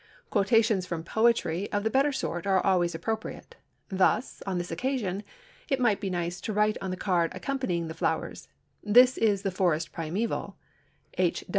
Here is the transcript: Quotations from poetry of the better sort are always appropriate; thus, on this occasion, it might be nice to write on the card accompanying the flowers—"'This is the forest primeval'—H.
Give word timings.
Quotations 0.31 0.87
from 0.87 1.03
poetry 1.03 1.71
of 1.71 1.83
the 1.83 1.91
better 1.91 2.11
sort 2.11 2.47
are 2.47 2.59
always 2.65 2.95
appropriate; 2.95 3.57
thus, 3.89 4.41
on 4.47 4.57
this 4.57 4.71
occasion, 4.71 5.21
it 5.69 5.79
might 5.79 6.01
be 6.01 6.09
nice 6.09 6.41
to 6.41 6.51
write 6.51 6.75
on 6.81 6.89
the 6.89 6.97
card 6.97 7.31
accompanying 7.35 7.87
the 7.87 7.93
flowers—"'This 7.93 9.15
is 9.19 9.43
the 9.43 9.51
forest 9.51 9.91
primeval'—H. 9.91 11.45